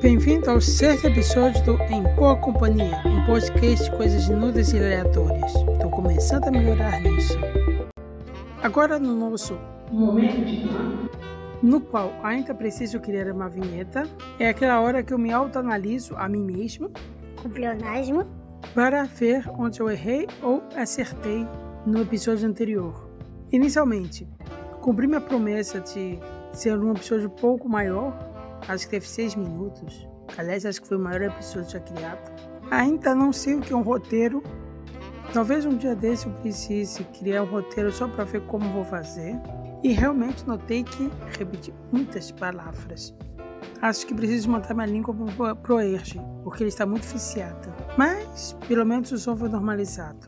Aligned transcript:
Bem-vindo 0.00 0.50
ao 0.50 0.62
sexto 0.62 1.08
episódio 1.08 1.62
do 1.62 1.82
Em 1.92 2.02
Boa 2.14 2.34
Companhia, 2.36 3.02
um 3.04 3.26
podcast 3.26 3.90
de 3.90 3.96
coisas 3.98 4.26
nudas 4.30 4.72
e 4.72 4.78
aleatórias. 4.78 5.52
Estou 5.54 5.90
começando 5.90 6.48
a 6.48 6.50
melhorar 6.50 7.02
nisso. 7.02 7.38
Agora 8.62 8.98
no 8.98 9.14
nosso 9.14 9.58
momento 9.90 10.42
de 10.42 10.70
no 11.62 11.82
qual 11.82 12.14
ainda 12.22 12.54
preciso 12.54 12.98
criar 12.98 13.30
uma 13.30 13.50
vinheta, 13.50 14.08
é 14.38 14.48
aquela 14.48 14.80
hora 14.80 15.02
que 15.02 15.12
eu 15.12 15.18
me 15.18 15.30
autoanaliso 15.30 16.16
a 16.16 16.26
mim 16.26 16.42
mesmo. 16.42 16.90
Com 17.42 17.50
pleonasmo 17.50 18.39
para 18.74 19.04
ver 19.04 19.48
onde 19.58 19.80
eu 19.80 19.90
errei 19.90 20.26
ou 20.42 20.62
acertei 20.76 21.46
no 21.86 22.02
episódio 22.02 22.48
anterior. 22.48 23.10
Inicialmente, 23.52 24.28
cumpri 24.80 25.06
minha 25.06 25.20
promessa 25.20 25.80
de 25.80 26.18
ser 26.52 26.78
um 26.78 26.92
episódio 26.92 27.28
pouco 27.30 27.68
maior, 27.68 28.16
acho 28.68 28.84
que 28.84 28.90
teve 28.92 29.08
seis 29.08 29.34
minutos. 29.34 30.08
Aliás, 30.38 30.64
acho 30.64 30.80
que 30.80 30.88
foi 30.88 30.96
o 30.96 31.00
maior 31.00 31.22
episódio 31.22 31.70
já 31.70 31.80
criado. 31.80 32.30
Ainda 32.70 33.14
não 33.14 33.32
sei 33.32 33.54
o 33.56 33.60
que 33.60 33.72
é 33.72 33.76
um 33.76 33.82
roteiro. 33.82 34.42
Talvez 35.32 35.64
um 35.64 35.76
dia 35.76 35.94
desse 35.94 36.26
eu 36.26 36.32
precise 36.34 37.04
criar 37.18 37.42
um 37.42 37.46
roteiro 37.46 37.90
só 37.92 38.08
para 38.08 38.24
ver 38.24 38.42
como 38.46 38.72
vou 38.72 38.84
fazer. 38.84 39.36
E 39.82 39.92
realmente 39.92 40.46
notei 40.46 40.84
que 40.84 41.10
repeti 41.38 41.72
muitas 41.90 42.30
palavras. 42.30 43.14
Acho 43.82 44.06
que 44.06 44.14
preciso 44.14 44.50
montar 44.50 44.74
minha 44.74 44.86
língua 44.86 45.14
pro- 45.14 45.56
pro 45.56 45.80
Erge, 45.80 46.20
porque 46.44 46.62
ele 46.62 46.68
está 46.68 46.84
muito 46.84 47.06
viciado. 47.06 47.72
Mas, 47.96 48.54
pelo 48.68 48.84
menos 48.84 49.10
o 49.12 49.18
som 49.18 49.36
foi 49.36 49.48
normalizado. 49.48 50.26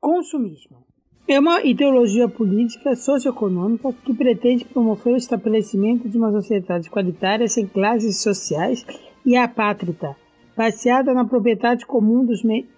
Consumismo. 0.00 0.86
É 1.26 1.38
uma 1.38 1.62
ideologia 1.62 2.28
política 2.28 2.94
socioeconômica 2.96 3.92
que 4.04 4.14
pretende 4.14 4.64
promover 4.64 5.14
o 5.14 5.16
estabelecimento 5.16 6.08
de 6.08 6.16
uma 6.16 6.30
sociedade 6.32 6.88
qualitária 6.90 7.46
sem 7.48 7.66
classes 7.66 8.22
sociais 8.22 8.84
e 9.24 9.36
apátrida, 9.36 10.16
baseada 10.56 11.12
na 11.12 11.26
propriedade 11.26 11.84
comum 11.86 12.24
dos 12.24 12.42
meios. 12.42 12.68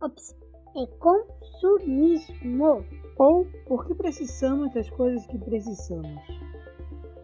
ops, 0.00 0.34
é 0.76 0.86
consumismo. 0.98 2.84
Ou 3.18 3.46
porque 3.66 3.94
precisamos 3.94 4.72
das 4.72 4.88
coisas 4.90 5.26
que 5.26 5.36
precisamos. 5.38 6.22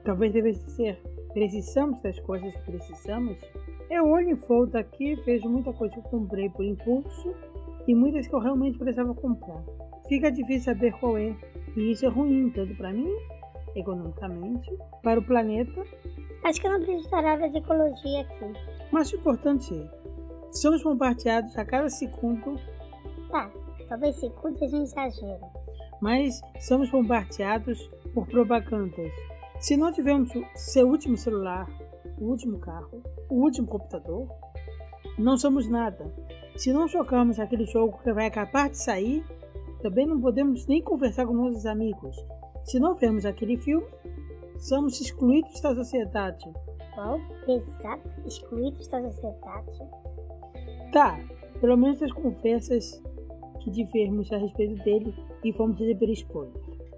Talvez 0.04 0.30
devesse 0.32 0.70
ser 0.72 1.00
precisamos 1.36 2.00
das 2.00 2.18
coisas 2.20 2.56
que 2.56 2.62
precisamos. 2.62 3.36
Eu 3.90 4.08
olho 4.08 4.30
em 4.30 4.34
volta 4.34 4.78
aqui, 4.78 5.16
vejo 5.16 5.46
muita 5.46 5.70
coisa 5.70 5.92
que 5.92 6.00
eu 6.00 6.04
comprei 6.04 6.48
por 6.48 6.64
impulso 6.64 7.34
e 7.86 7.94
muitas 7.94 8.26
que 8.26 8.34
eu 8.34 8.38
realmente 8.38 8.78
precisava 8.78 9.12
comprar. 9.14 9.62
Fica 10.08 10.32
difícil 10.32 10.72
saber 10.72 10.92
qual 10.98 11.18
é, 11.18 11.36
e 11.76 11.92
isso 11.92 12.06
é 12.06 12.08
ruim 12.08 12.48
tanto 12.48 12.74
para 12.76 12.90
mim, 12.90 13.14
economicamente, 13.74 14.70
para 15.02 15.20
o 15.20 15.22
planeta, 15.22 15.84
Acho 16.42 16.60
que 16.60 16.66
eu 16.68 16.72
não 16.72 16.80
preciso 16.80 17.14
aula 17.14 17.48
de 17.50 17.58
ecologia 17.58 18.20
aqui. 18.22 18.52
mas 18.90 19.12
o 19.12 19.16
importante 19.16 19.74
é, 19.74 20.52
somos 20.52 20.82
bombardeados 20.82 21.54
a 21.58 21.64
cada 21.66 21.90
segundo 21.90 22.58
Tá, 23.30 23.50
talvez 23.90 24.16
segundo 24.16 24.58
seja 24.58 24.76
um 24.76 24.82
exagero. 24.84 25.44
mas 26.00 26.40
somos 26.60 26.88
bombardeados 26.90 27.90
por 28.14 28.26
propagandas. 28.26 29.12
Se 29.60 29.76
não 29.76 29.90
tivermos 29.90 30.34
o 30.34 30.44
seu 30.54 30.88
último 30.88 31.16
celular, 31.16 31.66
o 32.18 32.24
último 32.26 32.58
carro, 32.58 33.02
o 33.28 33.36
último 33.36 33.66
computador, 33.66 34.28
não 35.18 35.36
somos 35.36 35.68
nada. 35.68 36.12
Se 36.56 36.72
não 36.72 36.86
jogarmos 36.86 37.40
aquele 37.40 37.64
jogo 37.66 37.98
que 38.02 38.12
vai 38.12 38.26
acabar 38.26 38.68
de 38.68 38.78
sair, 38.78 39.24
também 39.80 40.06
não 40.06 40.20
podemos 40.20 40.66
nem 40.66 40.82
conversar 40.82 41.26
com 41.26 41.32
nossos 41.32 41.66
amigos. 41.66 42.16
Se 42.64 42.78
não 42.78 42.94
vermos 42.94 43.24
aquele 43.24 43.56
filme, 43.56 43.86
somos 44.58 45.00
excluídos 45.00 45.60
da 45.60 45.74
sociedade. 45.74 46.44
Qual? 46.94 47.18
Exato, 47.48 48.08
excluídos 48.26 48.88
da 48.88 49.02
sociedade. 49.10 49.78
Tá, 50.92 51.18
pelo 51.60 51.76
menos 51.76 52.02
as 52.02 52.12
conversas 52.12 53.02
que 53.60 53.70
tivermos 53.70 54.32
a 54.32 54.38
respeito 54.38 54.82
dele 54.84 55.14
e 55.44 55.52
fomos 55.52 55.78
receber 55.78 56.10
spoiler. 56.12 56.54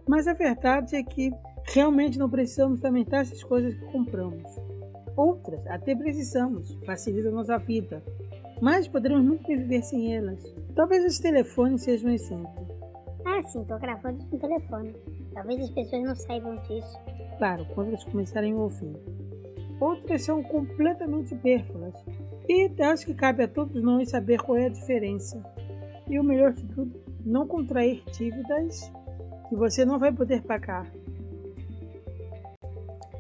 Mas 0.09 0.27
a 0.27 0.33
verdade 0.33 0.97
é 0.97 1.03
que 1.03 1.31
realmente 1.65 2.19
não 2.19 2.29
precisamos 2.29 2.81
da 2.81 2.91
metade 2.91 3.31
das 3.31 3.45
coisas 3.45 3.75
que 3.75 3.85
compramos. 3.87 4.51
Outras 5.17 5.67
até 5.67 5.95
precisamos, 5.95 6.79
facilitam 6.85 7.33
nossa 7.33 7.59
vida. 7.59 8.03
Mas 8.61 8.89
poderemos 8.89 9.41
bem 9.47 9.57
viver 9.57 9.83
sem 9.83 10.17
elas. 10.17 10.43
Talvez 10.75 11.05
os 11.05 11.19
telefones 11.19 11.83
sejam 11.83 12.11
um 12.11 12.15
exemplo. 12.15 12.69
Ah, 13.25 13.43
sim, 13.43 13.65
tô 13.65 13.79
gravando 13.79 14.25
no 14.31 14.39
telefone. 14.39 14.95
Talvez 15.35 15.61
as 15.61 15.71
pessoas 15.71 16.03
não 16.03 16.15
saibam 16.15 16.57
disso. 16.63 16.99
Claro, 17.39 17.67
quando 17.75 17.89
eles 17.89 18.05
começarem 18.05 18.53
a 18.53 18.57
ouvir. 18.57 18.97
Outras 19.81 20.23
são 20.23 20.43
completamente 20.43 21.29
supérfluas. 21.29 21.95
E 22.49 22.71
acho 22.83 23.07
que 23.07 23.15
cabe 23.15 23.45
a 23.45 23.49
todos 23.49 23.83
nós 23.83 24.11
saber 24.11 24.41
qual 24.41 24.59
é 24.59 24.67
a 24.67 24.71
diferença. 24.71 25.41
E 26.09 26.19
o 26.19 26.25
melhor 26.25 26.53
de 26.53 26.65
tudo, 26.67 27.01
não 27.25 27.47
contrair 27.47 28.03
dívidas 28.13 28.91
que 29.49 29.55
você 29.55 29.85
não 29.85 29.99
vai 29.99 30.13
poder 30.13 30.43
pagar. 30.43 30.91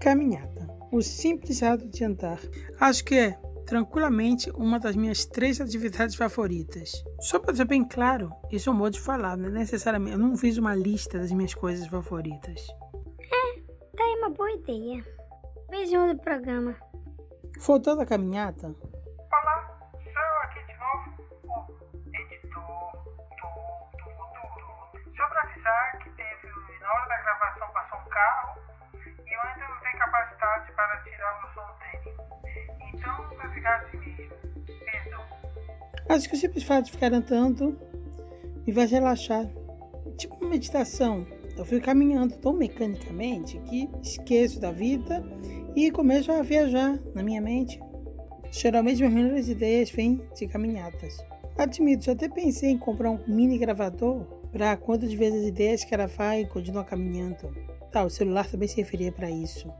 Caminhada. 0.00 0.68
O 0.92 1.02
simples 1.02 1.62
ato 1.62 1.86
de 1.88 2.04
andar. 2.04 2.40
Acho 2.80 3.04
que 3.04 3.14
é 3.14 3.38
tranquilamente 3.66 4.50
uma 4.52 4.78
das 4.78 4.96
minhas 4.96 5.26
três 5.26 5.60
atividades 5.60 6.16
favoritas. 6.16 6.90
Só 7.20 7.38
para 7.38 7.54
ser 7.54 7.66
bem 7.66 7.84
claro, 7.84 8.32
isso 8.50 8.70
é 8.70 8.72
um 8.72 8.76
modo 8.76 8.94
de 8.94 9.00
falar, 9.00 9.36
não 9.36 9.48
é 9.48 9.50
necessariamente. 9.50 10.12
Eu 10.12 10.18
não 10.18 10.36
fiz 10.36 10.56
uma 10.56 10.74
lista 10.74 11.18
das 11.18 11.30
minhas 11.32 11.52
coisas 11.52 11.86
favoritas. 11.86 12.66
Tá 13.96 14.04
aí 14.04 14.16
uma 14.18 14.30
boa 14.30 14.50
ideia. 14.52 15.04
Vejam 15.70 16.10
o 16.10 16.18
programa. 16.18 16.76
Voltando 17.58 18.00
à 18.00 18.06
caminhada, 18.06 18.74
acho 36.08 36.28
que 36.28 36.34
o 36.34 36.38
simples 36.38 36.64
fato 36.64 36.86
de 36.86 36.92
ficar 36.92 37.12
andando 37.12 37.78
me 38.66 38.72
faz 38.72 38.90
relaxar. 38.90 39.48
Tipo 40.16 40.36
uma 40.36 40.50
meditação. 40.50 41.26
Eu 41.56 41.64
fico 41.64 41.84
caminhando 41.84 42.36
tão 42.36 42.52
mecanicamente 42.52 43.58
que 43.60 43.88
esqueço 44.02 44.60
da 44.60 44.70
vida 44.70 45.24
e 45.74 45.90
começo 45.90 46.30
a 46.30 46.42
viajar 46.42 46.98
na 47.14 47.22
minha 47.22 47.40
mente. 47.40 47.80
Geralmente 48.50 48.98
minhas 48.98 49.14
melhores 49.14 49.48
ideias 49.48 49.90
vêm 49.90 50.22
de 50.34 50.46
caminhadas. 50.46 51.16
Admito, 51.56 52.04
já 52.04 52.12
até 52.12 52.28
pensei 52.28 52.70
em 52.70 52.78
comprar 52.78 53.10
um 53.10 53.20
mini 53.26 53.58
gravador 53.58 54.24
para 54.52 54.76
quando 54.76 55.06
de 55.06 55.16
vezes 55.16 55.42
as 55.42 55.48
ideias 55.48 55.84
gravar 55.84 56.36
e 56.36 56.46
continuar 56.46 56.84
caminhando. 56.84 57.50
Tá, 57.90 58.04
o 58.04 58.10
celular 58.10 58.48
também 58.48 58.68
se 58.68 58.76
referia 58.76 59.10
para 59.10 59.30
isso. 59.30 59.70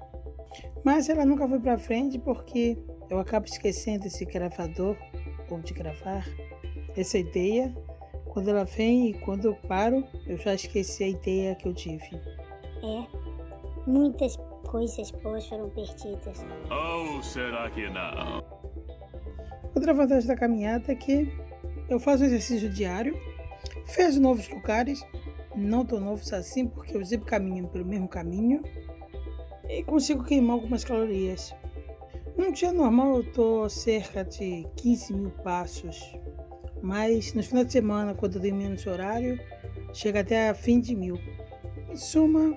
Mas 0.84 1.08
ela 1.08 1.24
nunca 1.24 1.48
foi 1.48 1.60
para 1.60 1.78
frente 1.78 2.18
porque 2.18 2.76
eu 3.08 3.18
acabo 3.18 3.46
esquecendo 3.46 4.06
esse 4.06 4.24
gravador 4.24 4.96
ou 5.54 5.60
de 5.60 5.72
gravar 5.72 6.26
essa 6.96 7.18
ideia. 7.18 7.74
Quando 8.26 8.50
ela 8.50 8.64
vem 8.64 9.10
e 9.10 9.14
quando 9.14 9.46
eu 9.46 9.54
paro, 9.54 10.04
eu 10.26 10.36
já 10.36 10.54
esqueci 10.54 11.04
a 11.04 11.08
ideia 11.08 11.54
que 11.54 11.66
eu 11.66 11.74
tive. 11.74 12.14
É, 12.82 13.06
muitas 13.86 14.36
coisas 14.66 15.10
boas 15.10 15.46
foram 15.46 15.70
perdidas. 15.70 16.44
Ou 16.70 17.22
será 17.22 17.70
que 17.70 17.88
não? 17.88 18.44
Outra 19.74 19.94
vantagem 19.94 20.28
da 20.28 20.36
caminhada 20.36 20.92
é 20.92 20.94
que 20.94 21.32
eu 21.88 21.98
faço 21.98 22.24
exercício 22.24 22.68
diário, 22.68 23.18
vejo 23.96 24.20
novos 24.20 24.48
lugares, 24.48 25.04
não 25.56 25.84
tão 25.84 25.98
novos 25.98 26.32
assim 26.32 26.66
porque 26.66 26.96
eu 26.96 27.04
sempre 27.04 27.26
caminho 27.26 27.66
pelo 27.68 27.84
mesmo 27.84 28.08
caminho 28.08 28.62
e 29.68 29.82
consigo 29.82 30.24
queimar 30.24 30.54
algumas 30.54 30.84
calorias. 30.84 31.54
Num 32.38 32.52
dia 32.52 32.72
normal 32.72 33.16
eu 33.16 33.32
tô 33.32 33.68
cerca 33.68 34.24
de 34.24 34.64
15 34.76 35.12
mil 35.12 35.30
passos, 35.42 36.00
mas 36.80 37.34
nos 37.34 37.46
finais 37.46 37.66
de 37.66 37.72
semana, 37.72 38.14
quando 38.14 38.36
eu 38.36 38.40
tenho 38.40 38.54
menos 38.54 38.86
horário, 38.86 39.40
chega 39.92 40.20
até 40.20 40.48
a 40.48 40.54
fim 40.54 40.78
de 40.78 40.94
mil. 40.94 41.18
Em 41.90 41.96
suma, 41.96 42.56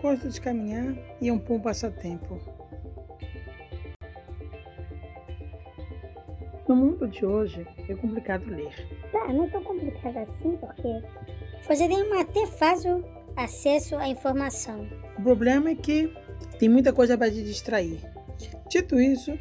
gosto 0.00 0.30
de 0.30 0.40
caminhar 0.40 0.96
e 1.20 1.28
é 1.28 1.32
um 1.32 1.38
bom 1.38 1.60
passatempo. 1.60 2.40
No 6.66 6.74
mundo 6.74 7.06
de 7.06 7.26
hoje 7.26 7.66
é 7.90 7.94
complicado 7.94 8.46
ler. 8.46 8.72
Tá, 9.12 9.30
não 9.30 9.44
é 9.44 9.48
tão 9.48 9.62
complicado 9.62 10.16
assim, 10.16 10.56
porque 10.56 11.02
você 11.68 11.86
tem 11.86 12.02
uma 12.02 12.22
até 12.22 12.46
fácil 12.46 13.04
acesso 13.36 13.94
à 13.96 14.08
informação. 14.08 14.88
O 15.18 15.22
problema 15.22 15.68
é 15.68 15.74
que 15.74 16.10
tem 16.58 16.70
muita 16.70 16.94
coisa 16.94 17.18
para 17.18 17.30
te 17.30 17.42
distrair. 17.44 18.15
Dito 18.68 18.98
isso, 18.98 19.38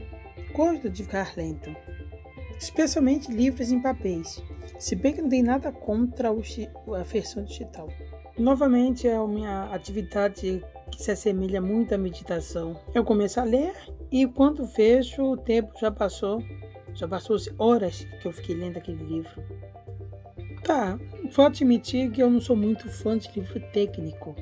gosto 0.54 0.90
de 0.90 1.04
ficar 1.04 1.34
lento, 1.36 1.76
especialmente 2.60 3.32
livros 3.32 3.72
em 3.72 3.82
papéis, 3.82 4.42
se 4.78 4.96
bem 4.96 5.14
que 5.14 5.22
não 5.22 5.30
tem 5.30 5.42
nada 5.42 5.72
contra 5.72 6.30
a 6.30 7.04
versão 7.04 7.44
digital. 7.44 7.90
Novamente, 8.38 9.08
é 9.08 9.16
a 9.16 9.28
minha 9.28 9.64
atividade 9.74 10.64
que 10.92 11.02
se 11.02 11.10
assemelha 11.10 11.62
muito 11.62 11.96
à 11.96 11.98
meditação. 11.98 12.80
Eu 12.94 13.04
começo 13.04 13.40
a 13.40 13.44
ler 13.44 13.74
e 14.12 14.28
quando 14.28 14.68
fecho, 14.68 15.24
o 15.24 15.38
tempo 15.38 15.74
já 15.80 15.90
passou. 15.90 16.44
Já 16.94 17.08
passou 17.08 17.38
horas 17.58 18.06
que 18.22 18.28
eu 18.28 18.32
fiquei 18.32 18.56
lendo 18.56 18.78
aquele 18.78 19.04
livro. 19.04 19.42
Tá, 20.64 21.00
vou 21.32 21.46
admitir 21.46 22.12
que 22.12 22.22
eu 22.22 22.30
não 22.30 22.40
sou 22.40 22.56
muito 22.56 22.90
fã 22.90 23.18
de 23.18 23.30
livro 23.36 23.60
técnico. 23.72 24.36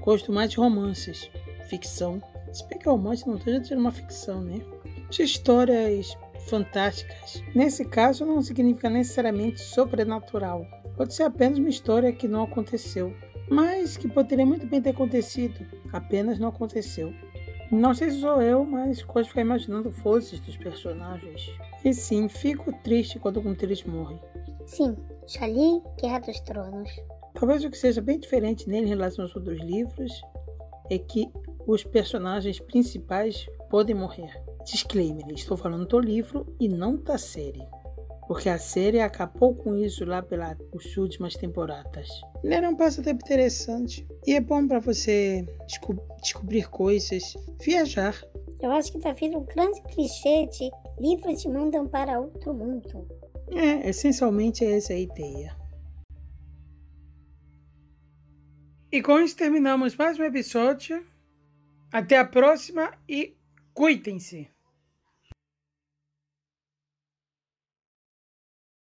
Gosto 0.00 0.32
mais 0.32 0.50
de 0.50 0.56
romances, 0.56 1.30
ficção. 1.68 2.22
Se 2.52 2.66
bem 2.68 2.78
que 2.78 2.88
romance 2.88 3.26
não 3.26 3.36
esteja 3.36 3.64
sendo 3.64 3.80
uma 3.80 3.92
ficção, 3.92 4.42
né? 4.42 4.60
De 5.08 5.22
histórias 5.22 6.16
fantásticas. 6.48 7.42
Nesse 7.54 7.84
caso, 7.84 8.26
não 8.26 8.42
significa 8.42 8.90
necessariamente 8.90 9.60
sobrenatural. 9.60 10.66
Pode 10.96 11.14
ser 11.14 11.22
apenas 11.24 11.58
uma 11.58 11.68
história 11.68 12.12
que 12.12 12.28
não 12.28 12.42
aconteceu, 12.42 13.14
mas 13.48 13.96
que 13.96 14.08
poderia 14.08 14.44
muito 14.44 14.66
bem 14.66 14.82
ter 14.82 14.90
acontecido, 14.90 15.66
apenas 15.92 16.38
não 16.38 16.48
aconteceu. 16.48 17.12
Não 17.70 17.94
sei 17.94 18.10
se 18.10 18.20
sou 18.20 18.42
eu, 18.42 18.66
mas 18.66 19.02
gosto 19.02 19.22
de 19.22 19.28
ficar 19.30 19.40
imaginando 19.40 19.90
forças 19.90 20.38
dos 20.40 20.56
personagens. 20.58 21.50
E 21.82 21.94
sim, 21.94 22.28
fico 22.28 22.70
triste 22.82 23.18
quando 23.18 23.38
algum 23.38 23.54
deles 23.54 23.82
morre. 23.84 24.18
Sim, 24.66 24.94
já 25.26 25.46
li 25.46 25.82
Guerra 25.98 26.18
dos 26.18 26.38
Tronos. 26.40 26.90
Talvez 27.32 27.64
o 27.64 27.70
que 27.70 27.78
seja 27.78 28.02
bem 28.02 28.18
diferente 28.18 28.68
nele 28.68 28.86
em 28.86 28.90
relação 28.90 29.24
aos 29.24 29.34
outros 29.34 29.58
livros 29.58 30.12
é 30.90 30.98
que 30.98 31.30
os 31.66 31.84
personagens 31.84 32.60
principais 32.60 33.46
podem 33.70 33.94
morrer. 33.94 34.32
Disclaimer, 34.64 35.26
estou 35.30 35.56
falando 35.56 35.86
do 35.86 35.98
livro 35.98 36.46
e 36.60 36.68
não 36.68 36.96
da 36.96 37.18
série. 37.18 37.62
Porque 38.26 38.48
a 38.48 38.58
série 38.58 39.00
acabou 39.00 39.54
com 39.54 39.74
isso 39.76 40.04
lá 40.04 40.22
pelas 40.22 40.56
últimas 40.96 41.34
temporadas. 41.34 42.08
Ele 42.42 42.54
era 42.54 42.68
um 42.68 42.76
passatempo 42.76 43.24
interessante. 43.24 44.06
E 44.26 44.34
é 44.34 44.40
bom 44.40 44.66
para 44.66 44.78
você 44.78 45.44
desco 45.66 45.94
descobrir 46.20 46.70
coisas, 46.70 47.34
viajar. 47.60 48.14
Eu 48.60 48.70
acho 48.70 48.92
que 48.92 49.00
tá 49.00 49.12
vindo 49.12 49.38
um 49.38 49.44
grande 49.44 49.82
clichê 49.82 50.46
de 50.46 50.70
livros 51.00 51.42
te 51.42 51.48
mandam 51.48 51.86
para 51.88 52.20
outro 52.20 52.54
mundo. 52.54 53.08
É, 53.50 53.88
essencialmente 53.88 54.64
é 54.64 54.76
essa 54.76 54.92
a 54.92 54.98
ideia. 54.98 55.56
E 58.90 59.02
com 59.02 59.18
isso 59.18 59.36
terminamos 59.36 59.96
mais 59.96 60.18
um 60.18 60.22
episódio. 60.22 61.11
Até 61.92 62.16
a 62.16 62.24
próxima 62.24 62.90
e 63.06 63.36
cuidem-se! 63.74 64.48